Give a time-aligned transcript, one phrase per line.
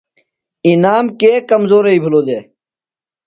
[0.69, 2.43] انعام کے کمزوئی بِھلوۡ دےۡ؟